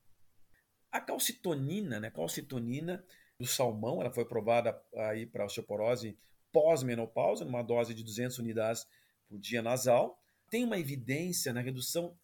A 0.91 1.01
calcitonina, 1.01 2.01
né? 2.01 2.11
Calcitonina 2.11 3.05
do 3.39 3.47
salmão, 3.47 4.01
ela 4.01 4.11
foi 4.11 4.25
provada 4.25 4.81
aí 4.97 5.25
para 5.25 5.45
osteoporose 5.45 6.19
pós-menopausa, 6.53 7.45
numa 7.45 7.63
dose 7.63 7.95
de 7.95 8.03
200 8.03 8.39
unidades 8.39 8.87
por 9.29 9.39
dia 9.39 9.63
nasal. 9.63 10.19
Tem 10.51 10.65
uma 10.65 10.79
evidência 10.79 11.53
na 11.53 11.61
redução 11.61 12.17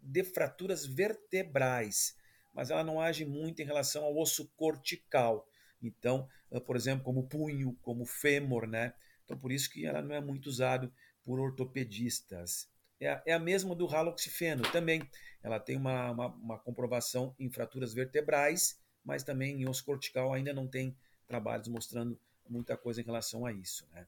de 0.00 0.24
fraturas 0.24 0.86
vertebrais, 0.86 2.16
mas 2.52 2.70
ela 2.70 2.84
não 2.84 3.00
age 3.00 3.24
muito 3.24 3.60
em 3.60 3.64
relação 3.64 4.04
ao 4.04 4.16
osso 4.16 4.48
cortical. 4.56 5.46
Então, 5.82 6.28
por 6.66 6.76
exemplo, 6.76 7.04
como 7.04 7.28
punho, 7.28 7.76
como 7.82 8.06
fêmur, 8.06 8.66
né? 8.66 8.94
Então, 9.24 9.36
por 9.36 9.50
isso 9.50 9.70
que 9.70 9.84
ela 9.84 10.00
não 10.00 10.14
é 10.14 10.20
muito 10.20 10.46
usada 10.46 10.90
por 11.22 11.40
ortopedistas. 11.40 12.68
É, 13.00 13.22
é 13.26 13.32
a 13.32 13.38
mesma 13.38 13.74
do 13.74 13.86
haloxifeno 13.86 14.62
também. 14.70 15.02
Ela 15.42 15.58
tem 15.58 15.76
uma, 15.76 16.10
uma, 16.10 16.26
uma, 16.28 16.58
comprovação 16.58 17.34
em 17.38 17.50
fraturas 17.50 17.92
vertebrais, 17.92 18.80
mas 19.04 19.22
também 19.22 19.60
em 19.60 19.68
osso 19.68 19.84
cortical 19.84 20.32
ainda 20.32 20.52
não 20.52 20.66
tem 20.66 20.96
trabalhos 21.26 21.68
mostrando 21.68 22.18
muita 22.48 22.76
coisa 22.76 23.00
em 23.00 23.04
relação 23.04 23.44
a 23.46 23.52
isso. 23.52 23.86
Né? 23.92 24.06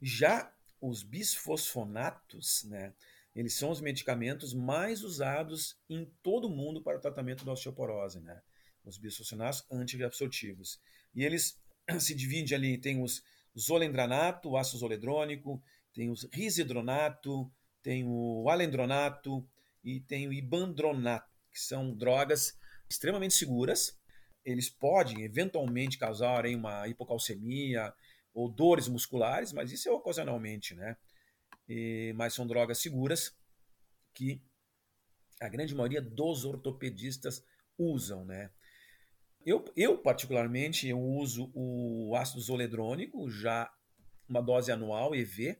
Já 0.00 0.52
os 0.80 1.02
bisfosfonatos, 1.02 2.64
né, 2.64 2.92
eles 3.34 3.54
são 3.54 3.70
os 3.70 3.80
medicamentos 3.80 4.54
mais 4.54 5.02
usados 5.02 5.76
em 5.88 6.04
todo 6.22 6.46
o 6.46 6.50
mundo 6.50 6.82
para 6.82 6.98
o 6.98 7.00
tratamento 7.00 7.44
da 7.44 7.52
osteoporose. 7.52 8.20
Né? 8.20 8.40
Os 8.84 8.98
bisfosfonatos 8.98 9.64
antiabsortivos. 9.70 10.80
E 11.14 11.24
eles 11.24 11.58
se 11.98 12.14
dividem 12.14 12.56
ali, 12.56 12.78
tem 12.78 13.02
os 13.02 13.22
zolendranato, 13.58 14.50
o 14.50 14.56
ácido 14.56 14.78
zoledrônico, 14.78 15.62
tem 15.92 16.10
o 16.10 16.14
risidronato, 16.32 17.50
tem 17.82 18.04
o 18.04 18.48
alendronato 18.50 19.48
e 19.82 20.00
tem 20.00 20.28
o 20.28 20.32
ibandronato, 20.32 21.30
que 21.50 21.60
são 21.60 21.94
drogas 21.94 22.58
extremamente 22.88 23.34
seguras. 23.34 23.98
Eles 24.44 24.70
podem 24.70 25.22
eventualmente 25.22 25.98
causarem 25.98 26.54
uma 26.54 26.86
hipocalcemia 26.86 27.92
ou 28.32 28.48
dores 28.48 28.88
musculares, 28.88 29.52
mas 29.52 29.72
isso 29.72 29.88
é 29.88 29.92
ocasionalmente, 29.92 30.74
né? 30.74 30.96
E, 31.68 32.12
mas 32.16 32.34
são 32.34 32.46
drogas 32.46 32.78
seguras 32.78 33.36
que 34.14 34.40
a 35.40 35.48
grande 35.48 35.74
maioria 35.74 36.00
dos 36.00 36.44
ortopedistas 36.44 37.44
usam, 37.76 38.24
né? 38.24 38.50
Eu, 39.44 39.64
eu 39.76 39.98
particularmente, 39.98 40.88
eu 40.88 41.00
uso 41.00 41.50
o 41.54 42.14
ácido 42.16 42.40
zoledrônico, 42.40 43.30
já 43.30 43.72
uma 44.28 44.40
dose 44.40 44.72
anual, 44.72 45.14
EV, 45.14 45.56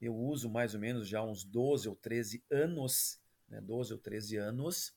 eu 0.00 0.16
uso 0.16 0.48
mais 0.48 0.74
ou 0.74 0.80
menos 0.80 1.08
já 1.08 1.22
uns 1.22 1.44
12 1.44 1.88
ou 1.88 1.96
13 1.96 2.42
anos, 2.50 3.20
né, 3.48 3.60
12 3.60 3.92
ou 3.92 3.98
13 3.98 4.36
anos. 4.36 4.94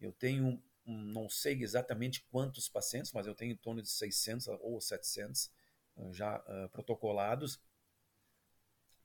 Eu 0.00 0.10
tenho, 0.12 0.62
não 0.84 1.28
sei 1.28 1.62
exatamente 1.62 2.24
quantos 2.30 2.68
pacientes, 2.68 3.12
mas 3.12 3.26
eu 3.26 3.34
tenho 3.34 3.52
em 3.52 3.56
torno 3.56 3.82
de 3.82 3.88
600 3.88 4.48
ou 4.60 4.80
700 4.80 5.50
ah, 5.96 6.12
já 6.12 6.38
uh, 6.38 6.68
protocolados. 6.70 7.60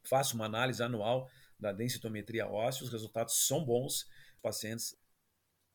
Faço 0.04 0.36
uma 0.36 0.46
análise 0.46 0.82
anual 0.82 1.30
da 1.60 1.72
densitometria 1.72 2.48
óssea, 2.48 2.84
os 2.84 2.92
resultados 2.92 3.46
são 3.48 3.64
bons, 3.64 4.04
os 4.36 4.42
pacientes 4.42 4.96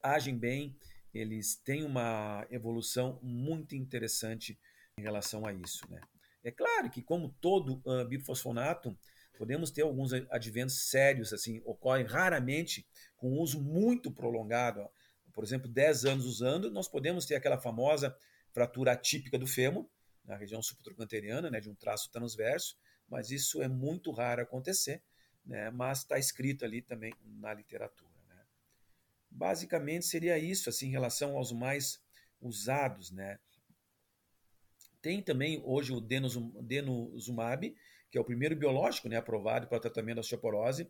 agem 0.02 0.36
bem, 0.36 0.76
eles 1.12 1.56
têm 1.56 1.84
uma 1.84 2.46
evolução 2.50 3.18
muito 3.22 3.74
interessante 3.74 4.58
em 4.98 5.02
relação 5.02 5.44
a 5.44 5.52
isso. 5.52 5.88
Né? 5.90 6.00
É 6.42 6.50
claro 6.50 6.90
que, 6.90 7.02
como 7.02 7.34
todo 7.40 7.82
uh, 7.84 8.04
bifosfonato, 8.06 8.96
Podemos 9.42 9.70
ter 9.70 9.82
alguns 9.82 10.12
adventos 10.30 10.88
sérios, 10.88 11.32
assim, 11.32 11.60
ocorrem 11.64 12.04
raramente 12.04 12.86
com 13.16 13.38
uso 13.38 13.60
muito 13.60 14.10
prolongado. 14.10 14.88
Por 15.32 15.44
exemplo, 15.44 15.68
10 15.68 16.04
anos 16.04 16.26
usando, 16.26 16.70
nós 16.70 16.88
podemos 16.88 17.26
ter 17.26 17.34
aquela 17.34 17.58
famosa 17.58 18.16
fratura 18.52 18.92
atípica 18.92 19.38
do 19.38 19.46
fêmur, 19.46 19.88
na 20.24 20.36
região 20.36 20.62
subtrochanteriana, 20.62 21.50
né, 21.50 21.60
de 21.60 21.68
um 21.68 21.74
traço 21.74 22.10
transverso, 22.10 22.76
mas 23.08 23.30
isso 23.30 23.62
é 23.62 23.68
muito 23.68 24.10
raro 24.10 24.42
acontecer, 24.42 25.02
né, 25.44 25.70
mas 25.70 25.98
está 25.98 26.18
escrito 26.18 26.64
ali 26.64 26.80
também 26.82 27.12
na 27.24 27.52
literatura. 27.52 28.12
Né. 28.28 28.36
Basicamente 29.30 30.06
seria 30.06 30.38
isso, 30.38 30.68
assim, 30.68 30.86
em 30.88 30.92
relação 30.92 31.36
aos 31.36 31.50
mais 31.50 32.00
usados, 32.40 33.10
né. 33.10 33.38
Tem 35.00 35.20
também 35.20 35.60
hoje 35.64 35.92
o 35.92 36.00
denosumab, 36.00 37.74
que 38.08 38.16
é 38.16 38.20
o 38.20 38.24
primeiro 38.24 38.54
biológico 38.54 39.08
né, 39.08 39.16
aprovado 39.16 39.66
para 39.66 39.78
o 39.78 39.80
tratamento 39.80 40.16
da 40.16 40.20
osteoporose. 40.20 40.88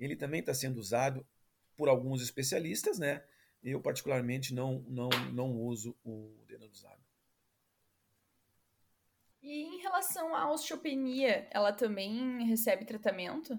Ele 0.00 0.16
também 0.16 0.40
está 0.40 0.52
sendo 0.52 0.78
usado 0.78 1.24
por 1.76 1.88
alguns 1.88 2.22
especialistas, 2.22 2.98
né? 2.98 3.22
Eu, 3.62 3.80
particularmente, 3.80 4.52
não, 4.52 4.80
não, 4.88 5.08
não 5.32 5.56
uso 5.56 5.96
o 6.04 6.34
denosumab. 6.48 7.00
E 9.42 9.62
em 9.62 9.80
relação 9.80 10.34
à 10.34 10.50
osteopenia, 10.50 11.48
ela 11.50 11.72
também 11.72 12.44
recebe 12.46 12.84
tratamento? 12.84 13.58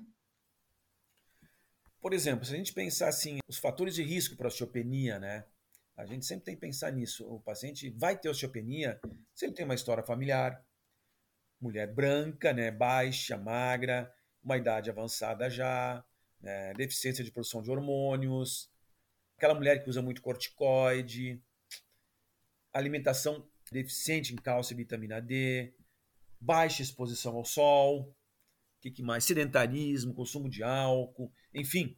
Por 2.00 2.14
exemplo, 2.14 2.46
se 2.46 2.54
a 2.54 2.58
gente 2.58 2.74
pensar 2.74 3.08
assim, 3.08 3.40
os 3.48 3.58
fatores 3.58 3.96
de 3.96 4.04
risco 4.04 4.36
para 4.36 4.48
osteopenia, 4.48 5.20
né? 5.20 5.46
A 5.96 6.06
gente 6.06 6.26
sempre 6.26 6.46
tem 6.46 6.56
que 6.56 6.62
pensar 6.62 6.92
nisso. 6.92 7.26
O 7.28 7.40
paciente 7.40 7.90
vai 7.92 8.18
ter 8.18 8.30
osteopenia 8.30 9.00
se 9.34 9.46
ele 9.46 9.54
tem 9.54 9.64
uma 9.64 9.76
história 9.76 10.04
familiar, 10.04 10.62
mulher 11.62 11.94
branca, 11.94 12.52
né, 12.52 12.72
baixa, 12.72 13.38
magra, 13.38 14.14
uma 14.44 14.58
idade 14.58 14.90
avançada 14.90 15.50
já, 15.50 16.04
né, 16.42 16.74
deficiência 16.74 17.24
de 17.24 17.32
produção 17.32 17.62
de 17.62 17.72
hormônios, 17.72 18.70
aquela 19.44 19.56
mulher 19.56 19.84
que 19.84 19.90
usa 19.90 20.02
muito 20.02 20.22
corticoide, 20.22 21.44
alimentação 22.72 23.46
deficiente 23.70 24.34
em 24.34 24.38
cálcio 24.38 24.74
e 24.74 24.78
vitamina 24.78 25.22
D, 25.22 25.74
baixa 26.40 26.82
exposição 26.82 27.36
ao 27.36 27.44
sol, 27.44 28.04
o 28.04 28.16
que, 28.82 28.90
que, 28.90 29.04
mais? 29.04 29.26
Sedentarismo, 29.26 30.14
consumo 30.14 30.50
de 30.50 30.64
álcool, 30.64 31.30
enfim. 31.54 31.98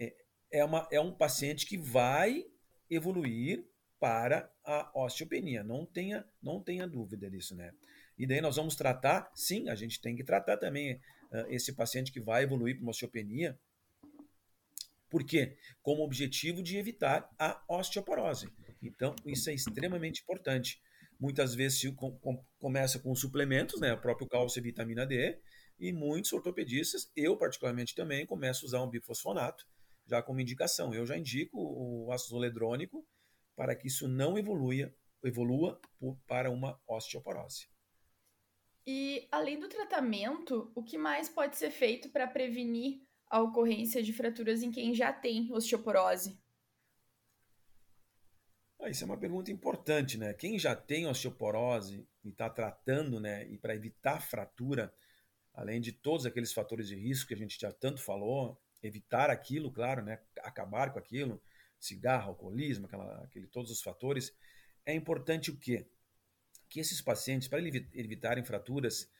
É, 0.00 0.14
é, 0.50 0.64
uma, 0.64 0.88
é 0.90 1.00
um 1.00 1.12
paciente 1.12 1.64
que 1.64 1.78
vai 1.78 2.44
evoluir 2.90 3.64
para 4.00 4.52
a 4.64 4.90
osteopenia. 4.94 5.62
Não 5.62 5.86
tenha, 5.86 6.26
não 6.42 6.60
tenha 6.60 6.88
dúvida 6.88 7.30
disso, 7.30 7.54
né? 7.54 7.72
E 8.18 8.26
daí 8.26 8.40
nós 8.40 8.56
vamos 8.56 8.74
tratar, 8.74 9.30
sim, 9.32 9.68
a 9.68 9.76
gente 9.76 10.00
tem 10.00 10.16
que 10.16 10.24
tratar 10.24 10.56
também 10.56 10.94
uh, 10.94 11.46
esse 11.50 11.72
paciente 11.72 12.10
que 12.10 12.20
vai 12.20 12.42
evoluir 12.42 12.74
para 12.74 12.82
uma 12.82 12.90
osteopenia, 12.90 13.56
Por 15.08 15.24
quê? 15.24 15.56
Com 15.82 15.96
o 15.96 16.04
objetivo 16.04 16.62
de 16.62 16.76
evitar 16.76 17.28
a 17.38 17.62
osteoporose. 17.68 18.48
Então, 18.82 19.14
isso 19.24 19.50
é 19.50 19.54
extremamente 19.54 20.22
importante. 20.22 20.80
Muitas 21.18 21.54
vezes 21.54 21.80
se 21.80 21.92
com, 21.92 22.16
com, 22.18 22.44
começa 22.58 22.98
com 22.98 23.14
suplementos, 23.14 23.80
né, 23.80 23.92
o 23.92 24.00
próprio 24.00 24.28
cálcio 24.28 24.60
e 24.60 24.62
vitamina 24.62 25.04
D, 25.04 25.40
e 25.78 25.92
muitos 25.92 26.32
ortopedistas, 26.32 27.10
eu 27.16 27.36
particularmente 27.36 27.94
também, 27.94 28.26
começo 28.26 28.64
a 28.64 28.66
usar 28.66 28.82
um 28.82 28.90
bifosfonato, 28.90 29.64
já 30.06 30.22
como 30.22 30.40
indicação. 30.40 30.92
Eu 30.92 31.06
já 31.06 31.16
indico 31.16 31.56
o 31.58 32.10
ácido 32.12 32.30
zoledrônico 32.30 33.06
para 33.56 33.74
que 33.74 33.88
isso 33.88 34.08
não 34.08 34.38
evolua, 34.38 34.94
evolua 35.24 35.80
para 36.26 36.50
uma 36.50 36.80
osteoporose. 36.86 37.68
E 38.86 39.28
além 39.30 39.58
do 39.58 39.68
tratamento, 39.68 40.72
o 40.74 40.82
que 40.82 40.96
mais 40.96 41.28
pode 41.28 41.56
ser 41.56 41.70
feito 41.70 42.08
para 42.08 42.26
prevenir 42.26 43.02
a 43.30 43.40
ocorrência 43.40 44.02
de 44.02 44.12
fraturas 44.12 44.62
em 44.62 44.70
quem 44.70 44.94
já 44.94 45.12
tem 45.12 45.52
osteoporose? 45.52 46.38
Ah, 48.80 48.88
isso 48.88 49.02
é 49.02 49.06
uma 49.06 49.18
pergunta 49.18 49.50
importante, 49.50 50.16
né? 50.16 50.32
Quem 50.32 50.58
já 50.58 50.74
tem 50.74 51.06
osteoporose 51.06 52.06
e 52.24 52.28
está 52.28 52.48
tratando, 52.48 53.18
né, 53.18 53.46
e 53.48 53.58
para 53.58 53.74
evitar 53.74 54.20
fratura, 54.20 54.94
além 55.52 55.80
de 55.80 55.92
todos 55.92 56.24
aqueles 56.24 56.52
fatores 56.52 56.86
de 56.86 56.94
risco 56.94 57.28
que 57.28 57.34
a 57.34 57.36
gente 57.36 57.58
já 57.58 57.72
tanto 57.72 58.00
falou, 58.00 58.60
evitar 58.82 59.30
aquilo, 59.30 59.72
claro, 59.72 60.04
né, 60.04 60.20
acabar 60.40 60.92
com 60.92 60.98
aquilo, 60.98 61.42
cigarro, 61.78 62.30
alcoolismo, 62.30 62.86
aquela, 62.86 63.24
aquele, 63.24 63.46
todos 63.46 63.70
os 63.70 63.82
fatores, 63.82 64.32
é 64.86 64.94
importante 64.94 65.50
o 65.50 65.56
quê? 65.56 65.86
Que 66.68 66.80
esses 66.80 67.00
pacientes, 67.00 67.48
para 67.48 67.60
evitarem 67.60 68.44
fraturas, 68.44 69.10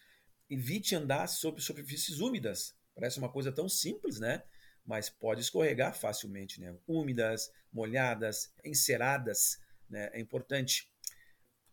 evite 0.49 0.95
andar 0.95 1.27
sobre 1.27 1.61
superfícies 1.61 2.21
úmidas. 2.21 2.77
Parece 2.99 3.21
uma 3.21 3.29
coisa 3.29 3.53
tão 3.53 3.69
simples, 3.69 4.19
né? 4.19 4.43
Mas 4.85 5.09
pode 5.09 5.41
escorregar 5.41 5.95
facilmente, 5.95 6.61
né? 6.61 6.77
Úmidas, 6.85 7.49
molhadas, 7.73 8.53
enceradas, 8.65 9.61
né? 9.89 10.11
É 10.13 10.19
importante. 10.19 10.93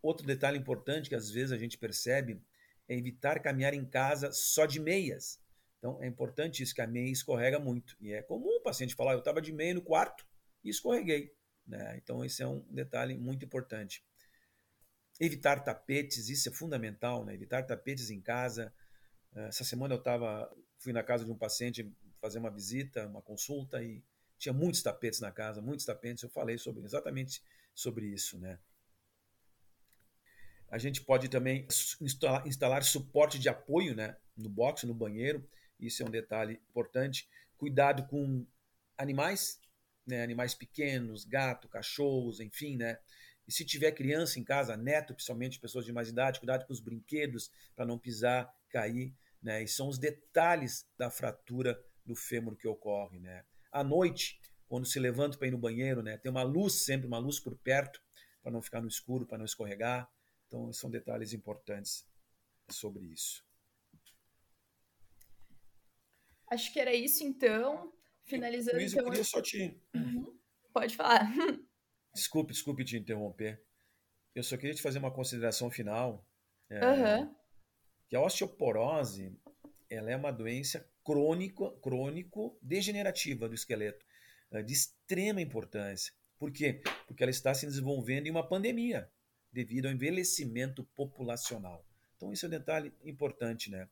Outro 0.00 0.24
detalhe 0.24 0.56
importante 0.56 1.08
que 1.08 1.16
às 1.16 1.28
vezes 1.28 1.50
a 1.50 1.58
gente 1.58 1.76
percebe 1.78 2.40
é 2.88 2.94
evitar 2.96 3.40
caminhar 3.40 3.74
em 3.74 3.84
casa 3.84 4.30
só 4.30 4.66
de 4.66 4.78
meias. 4.78 5.40
Então 5.78 6.00
é 6.00 6.06
importante 6.06 6.62
isso, 6.62 6.72
que 6.72 6.80
a 6.80 6.86
meia 6.86 7.10
escorrega 7.10 7.58
muito. 7.58 7.96
E 8.00 8.12
é 8.12 8.22
comum 8.22 8.58
o 8.58 8.62
paciente 8.62 8.94
falar, 8.94 9.14
eu 9.14 9.18
estava 9.18 9.42
de 9.42 9.52
meia 9.52 9.74
no 9.74 9.82
quarto 9.82 10.24
e 10.62 10.70
escorreguei. 10.70 11.34
Né? 11.66 11.96
Então 11.96 12.24
esse 12.24 12.40
é 12.40 12.46
um 12.46 12.60
detalhe 12.70 13.18
muito 13.18 13.44
importante. 13.44 14.04
Evitar 15.18 15.64
tapetes, 15.64 16.28
isso 16.28 16.48
é 16.48 16.52
fundamental, 16.52 17.24
né? 17.24 17.34
evitar 17.34 17.64
tapetes 17.64 18.10
em 18.10 18.20
casa. 18.20 18.72
Essa 19.34 19.64
semana 19.64 19.92
eu 19.92 20.02
tava, 20.02 20.48
fui 20.78 20.92
na 20.92 21.02
casa 21.02 21.24
de 21.24 21.30
um 21.30 21.36
paciente 21.36 21.90
fazer 22.20 22.38
uma 22.38 22.50
visita, 22.50 23.06
uma 23.06 23.22
consulta 23.22 23.82
e 23.82 24.02
tinha 24.38 24.52
muitos 24.52 24.82
tapetes 24.82 25.20
na 25.20 25.30
casa, 25.30 25.60
muitos 25.60 25.84
tapetes. 25.84 26.22
Eu 26.22 26.30
falei 26.30 26.58
sobre 26.58 26.84
exatamente 26.84 27.42
sobre 27.74 28.06
isso, 28.06 28.38
né? 28.38 28.58
A 30.68 30.78
gente 30.78 31.00
pode 31.00 31.28
também 31.28 31.66
instalar, 32.00 32.46
instalar 32.46 32.82
suporte 32.82 33.38
de 33.38 33.48
apoio, 33.48 33.94
né, 33.94 34.16
no 34.36 34.48
box, 34.48 34.84
no 34.84 34.94
banheiro. 34.94 35.48
Isso 35.78 36.02
é 36.02 36.06
um 36.06 36.10
detalhe 36.10 36.54
importante. 36.68 37.28
Cuidado 37.56 38.06
com 38.08 38.44
animais, 38.98 39.60
né, 40.04 40.22
animais 40.22 40.54
pequenos, 40.54 41.24
gato, 41.24 41.68
cachorros, 41.68 42.40
enfim, 42.40 42.76
né? 42.76 42.98
E 43.46 43.52
se 43.52 43.64
tiver 43.64 43.92
criança 43.92 44.40
em 44.40 44.44
casa, 44.44 44.76
neto, 44.76 45.14
principalmente 45.14 45.60
pessoas 45.60 45.84
de 45.84 45.92
mais 45.92 46.08
idade, 46.08 46.40
cuidado 46.40 46.66
com 46.66 46.72
os 46.72 46.80
brinquedos 46.80 47.50
para 47.76 47.86
não 47.86 47.96
pisar, 47.96 48.52
cair, 48.68 49.14
né? 49.46 49.62
E 49.62 49.68
são 49.68 49.88
os 49.88 49.96
detalhes 49.96 50.84
da 50.98 51.08
fratura 51.08 51.80
do 52.04 52.16
fêmur 52.16 52.56
que 52.56 52.66
ocorre, 52.66 53.20
né? 53.20 53.44
À 53.70 53.84
noite, 53.84 54.40
quando 54.66 54.84
se 54.84 54.98
levanta 54.98 55.38
para 55.38 55.46
ir 55.46 55.52
no 55.52 55.58
banheiro, 55.58 56.02
né? 56.02 56.18
Tem 56.18 56.30
uma 56.30 56.42
luz 56.42 56.84
sempre, 56.84 57.06
uma 57.06 57.18
luz 57.18 57.38
por 57.38 57.56
perto, 57.56 58.02
para 58.42 58.50
não 58.50 58.60
ficar 58.60 58.80
no 58.80 58.88
escuro, 58.88 59.24
para 59.24 59.38
não 59.38 59.44
escorregar. 59.44 60.10
Então, 60.48 60.72
são 60.72 60.90
detalhes 60.90 61.32
importantes 61.32 62.04
sobre 62.68 63.06
isso. 63.06 63.46
Acho 66.50 66.72
que 66.72 66.80
era 66.80 66.92
isso, 66.92 67.22
então. 67.22 67.92
Finalizando, 68.24 68.78
Luiz, 68.78 68.92
então. 68.92 69.04
Eu 69.04 69.10
queria 69.10 69.24
só 69.24 69.40
te. 69.40 69.80
Uhum. 69.94 70.36
Pode 70.72 70.96
falar. 70.96 71.22
Desculpe, 72.12 72.52
desculpe 72.52 72.82
te 72.82 72.96
interromper. 72.96 73.62
Eu 74.34 74.42
só 74.42 74.56
queria 74.56 74.74
te 74.74 74.80
fazer 74.80 74.98
uma 74.98 75.12
consideração 75.12 75.70
final. 75.70 76.26
É, 76.70 76.86
uhum. 76.86 77.36
Que 78.08 78.16
a 78.16 78.20
osteoporose 78.20 79.32
ela 79.88 80.10
é 80.10 80.16
uma 80.16 80.30
doença 80.30 80.88
crônico, 81.04 81.70
crônico 81.80 82.58
degenerativa 82.60 83.48
do 83.48 83.54
esqueleto, 83.54 84.04
é, 84.50 84.62
de 84.62 84.72
extrema 84.72 85.40
importância. 85.40 86.12
Por 86.38 86.50
quê? 86.50 86.82
Porque 87.06 87.22
ela 87.22 87.30
está 87.30 87.54
se 87.54 87.66
desenvolvendo 87.66 88.26
em 88.26 88.30
uma 88.30 88.46
pandemia 88.46 89.10
devido 89.52 89.86
ao 89.86 89.92
envelhecimento 89.92 90.84
populacional. 90.94 91.84
Então, 92.16 92.32
isso 92.32 92.44
é 92.44 92.48
um 92.48 92.50
detalhe 92.50 92.92
importante, 93.04 93.70
né? 93.70 93.88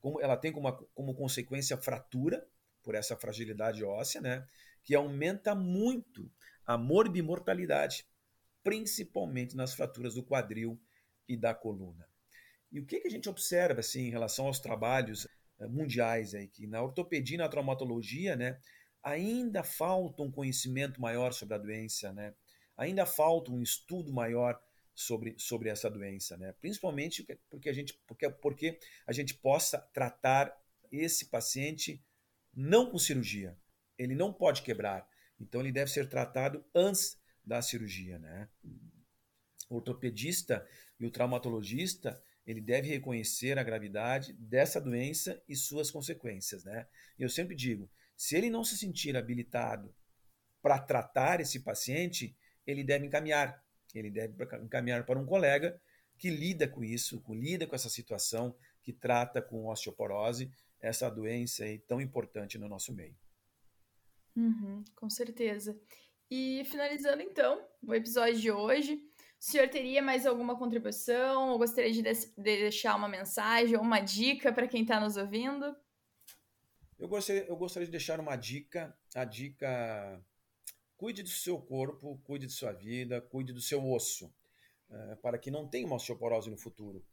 Como 0.00 0.20
ela 0.20 0.36
tem 0.36 0.52
como, 0.52 0.72
como 0.94 1.14
consequência 1.14 1.76
fratura, 1.76 2.46
por 2.82 2.94
essa 2.94 3.16
fragilidade 3.16 3.84
óssea, 3.84 4.20
né? 4.20 4.46
Que 4.82 4.94
aumenta 4.94 5.54
muito 5.54 6.30
a 6.66 6.76
morbimortalidade, 6.76 8.06
principalmente 8.62 9.56
nas 9.56 9.74
fraturas 9.74 10.14
do 10.14 10.22
quadril 10.22 10.80
e 11.28 11.36
da 11.36 11.54
coluna. 11.54 12.08
E 12.72 12.80
o 12.80 12.86
que, 12.86 13.00
que 13.00 13.08
a 13.08 13.10
gente 13.10 13.28
observa 13.28 13.80
assim, 13.80 14.06
em 14.06 14.10
relação 14.10 14.46
aos 14.46 14.58
trabalhos 14.58 15.26
eh, 15.60 15.66
mundiais 15.66 16.34
aí, 16.34 16.48
que 16.48 16.66
na 16.66 16.82
ortopedia 16.82 17.34
e 17.34 17.38
na 17.38 17.48
traumatologia, 17.48 18.34
né, 18.34 18.58
ainda 19.02 19.62
falta 19.62 20.22
um 20.22 20.30
conhecimento 20.30 21.00
maior 21.00 21.32
sobre 21.32 21.54
a 21.54 21.58
doença, 21.58 22.12
né? 22.12 22.34
Ainda 22.76 23.04
falta 23.04 23.50
um 23.50 23.60
estudo 23.60 24.12
maior 24.12 24.58
sobre, 24.94 25.34
sobre 25.38 25.68
essa 25.68 25.90
doença, 25.90 26.36
né? 26.36 26.52
Principalmente 26.60 27.26
porque 27.50 27.68
a 27.68 27.72
gente 27.72 27.94
porque, 28.06 28.30
porque 28.30 28.78
a 29.06 29.12
gente 29.12 29.34
possa 29.34 29.78
tratar 29.92 30.56
esse 30.90 31.26
paciente 31.26 32.02
não 32.54 32.90
com 32.90 32.98
cirurgia. 32.98 33.58
Ele 33.98 34.14
não 34.14 34.32
pode 34.32 34.62
quebrar. 34.62 35.08
Então 35.40 35.60
ele 35.60 35.72
deve 35.72 35.90
ser 35.90 36.08
tratado 36.08 36.64
antes 36.74 37.18
da 37.44 37.60
cirurgia, 37.60 38.18
né? 38.18 38.48
O 39.68 39.76
ortopedista 39.76 40.66
e 41.00 41.06
o 41.06 41.10
traumatologista, 41.10 42.22
ele 42.46 42.60
deve 42.60 42.88
reconhecer 42.88 43.58
a 43.58 43.62
gravidade 43.62 44.32
dessa 44.34 44.80
doença 44.80 45.42
e 45.48 45.54
suas 45.54 45.90
consequências, 45.90 46.64
né? 46.64 46.86
Eu 47.18 47.28
sempre 47.28 47.54
digo, 47.54 47.90
se 48.16 48.36
ele 48.36 48.50
não 48.50 48.64
se 48.64 48.76
sentir 48.76 49.16
habilitado 49.16 49.94
para 50.60 50.78
tratar 50.78 51.40
esse 51.40 51.60
paciente, 51.60 52.36
ele 52.66 52.84
deve 52.84 53.06
encaminhar 53.06 53.62
ele 53.94 54.10
deve 54.10 54.34
encaminhar 54.62 55.04
para 55.04 55.18
um 55.18 55.26
colega 55.26 55.80
que 56.16 56.30
lida 56.30 56.68
com 56.68 56.84
isso, 56.84 57.20
que 57.22 57.34
lida 57.34 57.66
com 57.66 57.74
essa 57.74 57.90
situação, 57.90 58.56
que 58.82 58.92
trata 58.92 59.42
com 59.42 59.66
osteoporose, 59.66 60.50
essa 60.80 61.10
doença 61.10 61.64
aí 61.64 61.78
tão 61.78 62.00
importante 62.00 62.58
no 62.58 62.68
nosso 62.68 62.92
meio. 62.94 63.16
Uhum, 64.36 64.84
com 64.96 65.10
certeza. 65.10 65.78
E 66.30 66.64
finalizando 66.64 67.22
então 67.22 67.66
o 67.82 67.94
episódio 67.94 68.40
de 68.40 68.50
hoje, 68.50 68.98
o 69.42 69.44
senhor 69.44 69.68
teria 69.68 70.00
mais 70.00 70.24
alguma 70.24 70.56
contribuição 70.56 71.48
ou 71.48 71.58
gostaria 71.58 71.90
de, 71.90 72.00
de 72.00 72.32
deixar 72.36 72.94
uma 72.94 73.08
mensagem 73.08 73.76
ou 73.76 73.82
uma 73.82 73.98
dica 73.98 74.52
para 74.52 74.68
quem 74.68 74.82
está 74.82 75.00
nos 75.00 75.16
ouvindo? 75.16 75.74
Eu 76.96 77.08
gostaria, 77.08 77.44
eu 77.46 77.56
gostaria 77.56 77.86
de 77.86 77.90
deixar 77.90 78.20
uma 78.20 78.36
dica, 78.36 78.96
a 79.12 79.24
dica 79.24 80.24
Cuide 81.02 81.24
do 81.24 81.28
seu 81.28 81.60
corpo, 81.60 82.20
cuide 82.22 82.46
de 82.46 82.52
sua 82.52 82.70
vida, 82.72 83.20
cuide 83.20 83.52
do 83.52 83.60
seu 83.60 83.84
osso, 83.84 84.32
é, 84.88 85.16
para 85.16 85.36
que 85.36 85.50
não 85.50 85.66
tenha 85.66 85.84
uma 85.84 85.96
osteoporose 85.96 86.48
no 86.48 86.56
futuro. 86.56 87.04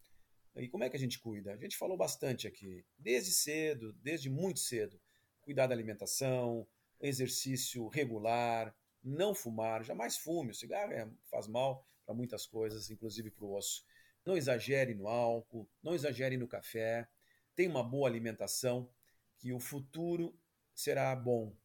E 0.55 0.69
como 0.69 0.83
é 0.83 0.89
que 0.91 0.95
a 0.95 0.99
gente 0.99 1.17
cuida? 1.17 1.51
A 1.53 1.57
gente 1.57 1.75
falou 1.75 1.97
bastante 1.97 2.47
aqui, 2.47 2.85
desde 2.99 3.31
cedo, 3.31 3.91
desde 3.93 4.29
muito 4.29 4.59
cedo. 4.59 5.01
Cuidar 5.41 5.65
da 5.65 5.73
alimentação, 5.73 6.67
exercício 7.01 7.87
regular, 7.87 8.75
não 9.03 9.33
fumar, 9.33 9.83
jamais 9.83 10.17
fume. 10.17 10.51
O 10.51 10.55
cigarro 10.55 10.91
é, 10.91 11.09
faz 11.31 11.47
mal 11.47 11.83
para 12.09 12.15
muitas 12.15 12.47
coisas, 12.47 12.89
inclusive 12.89 13.29
para 13.29 13.45
o 13.45 13.55
osso. 13.55 13.85
Não 14.25 14.35
exagere 14.35 14.95
no 14.95 15.07
álcool, 15.07 15.69
não 15.83 15.93
exagere 15.93 16.37
no 16.37 16.47
café. 16.47 17.07
Tenha 17.55 17.69
uma 17.69 17.83
boa 17.83 18.09
alimentação, 18.09 18.89
que 19.37 19.53
o 19.53 19.59
futuro 19.59 20.35
será 20.73 21.15
bom 21.15 21.55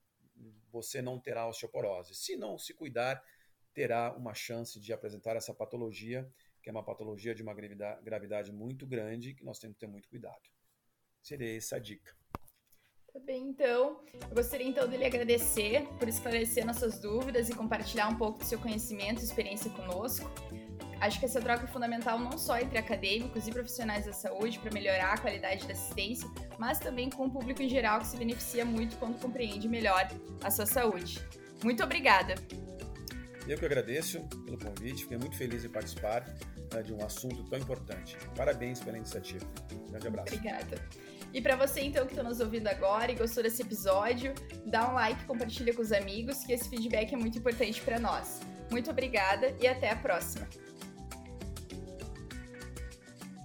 você 0.71 1.01
não 1.01 1.19
terá 1.19 1.49
osteoporose. 1.49 2.15
Se 2.15 2.37
não 2.37 2.59
se 2.59 2.75
cuidar, 2.75 3.25
terá 3.73 4.13
uma 4.13 4.35
chance 4.35 4.79
de 4.79 4.93
apresentar 4.93 5.37
essa 5.37 5.55
patologia, 5.55 6.31
que 6.61 6.69
é 6.69 6.73
uma 6.73 6.85
patologia 6.85 7.35
de 7.35 7.43
uma 7.43 7.55
gravidade 7.55 8.53
muito 8.53 8.87
grande, 8.87 9.35
que 9.35 9.45
nós 9.45 9.59
temos 9.59 9.77
que 9.77 9.81
ter 9.81 9.87
muito 9.87 10.09
cuidado. 10.09 10.43
Seria 11.23 11.57
essa 11.57 11.77
a 11.77 11.79
dica. 11.79 12.15
Tá 13.15 13.21
bem, 13.21 13.51
então. 13.51 14.01
Eu 14.29 14.35
gostaria 14.35 14.67
então 14.67 14.89
de 14.89 14.97
lhe 14.97 15.05
agradecer 15.05 15.87
por 16.01 16.09
esclarecer 16.09 16.67
nossas 16.67 16.99
dúvidas 16.99 17.49
e 17.49 17.55
compartilhar 17.55 18.09
um 18.09 18.17
pouco 18.17 18.41
do 18.41 18.45
seu 18.45 18.59
conhecimento 18.59 19.21
e 19.21 19.25
experiência 19.25 19.71
conosco. 19.71 20.29
Acho 21.01 21.21
que 21.21 21.25
essa 21.25 21.41
troca 21.41 21.63
é 21.63 21.67
fundamental 21.69 22.19
não 22.19 22.37
só 22.37 22.59
entre 22.59 22.77
acadêmicos 22.77 23.47
e 23.47 23.53
profissionais 23.53 24.05
da 24.05 24.13
saúde 24.13 24.59
para 24.59 24.73
melhorar 24.73 25.13
a 25.13 25.19
qualidade 25.19 25.65
da 25.65 25.75
assistência, 25.75 26.29
mas 26.59 26.81
também 26.81 27.09
com 27.09 27.27
o 27.27 27.31
público 27.31 27.63
em 27.63 27.69
geral 27.69 28.01
que 28.01 28.09
se 28.09 28.17
beneficia 28.17 28.65
muito 28.65 28.97
quando 28.97 29.17
compreende 29.21 29.69
melhor 29.69 30.09
a 30.43 30.51
sua 30.51 30.67
saúde. 30.67 31.25
Muito 31.63 31.85
obrigada! 31.85 32.35
Eu 33.47 33.57
que 33.57 33.65
agradeço 33.65 34.23
pelo 34.45 34.59
convite, 34.59 35.03
fiquei 35.03 35.19
muito 35.19 35.37
feliz 35.37 35.65
em 35.65 35.69
participar 35.69 36.27
né, 36.73 36.83
de 36.83 36.93
um 36.93 37.05
assunto 37.05 37.45
tão 37.45 37.61
importante. 37.61 38.17
Parabéns 38.35 38.81
pela 38.81 38.97
iniciativa. 38.97 39.47
Um 39.73 39.91
grande 39.91 40.09
abraço. 40.09 40.35
Obrigada. 40.35 40.83
E 41.35 41.43
para 41.43 41.57
você 41.57 41.81
então 41.81 42.07
que 42.07 42.13
está 42.13 42.23
nos 42.23 42.39
ouvindo 42.39 42.69
agora 42.69 43.11
e 43.11 43.17
gostou 43.17 43.43
desse 43.43 43.61
episódio, 43.61 44.33
dá 44.65 44.89
um 44.89 44.95
like, 44.95 45.25
compartilha 45.25 45.75
com 45.75 45.83
os 45.83 45.91
amigos, 45.91 46.45
que 46.45 46.53
esse 46.53 46.69
feedback 46.69 47.13
é 47.13 47.17
muito 47.17 47.37
importante 47.37 47.81
para 47.83 47.99
nós. 47.99 48.41
Muito 48.71 48.89
obrigada 48.89 49.53
e 49.61 49.67
até 49.67 49.91
a 49.91 49.97
próxima. 49.97 50.49